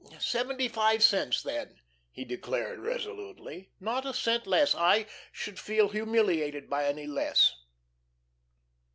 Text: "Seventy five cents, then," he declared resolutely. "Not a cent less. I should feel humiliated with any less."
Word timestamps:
"Seventy 0.19 0.67
five 0.67 1.03
cents, 1.03 1.43
then," 1.43 1.79
he 2.09 2.25
declared 2.25 2.79
resolutely. 2.79 3.69
"Not 3.79 4.03
a 4.03 4.15
cent 4.15 4.47
less. 4.47 4.73
I 4.73 5.05
should 5.31 5.59
feel 5.59 5.89
humiliated 5.89 6.71
with 6.71 6.79
any 6.81 7.05
less." 7.05 7.53